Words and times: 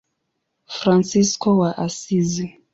Fransisko 0.77 1.49
wa 1.59 1.71
Asizi. 1.85 2.47